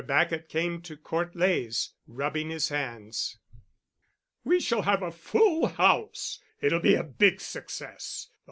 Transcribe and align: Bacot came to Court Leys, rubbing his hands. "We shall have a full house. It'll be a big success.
Bacot 0.03 0.49
came 0.49 0.81
to 0.81 0.97
Court 0.97 1.35
Leys, 1.35 1.91
rubbing 2.07 2.49
his 2.49 2.69
hands. 2.69 3.37
"We 4.43 4.59
shall 4.59 4.81
have 4.81 5.03
a 5.03 5.11
full 5.11 5.67
house. 5.67 6.39
It'll 6.59 6.79
be 6.79 6.95
a 6.95 7.03
big 7.03 7.39
success. 7.39 8.31